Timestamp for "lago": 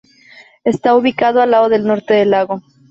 2.31-2.63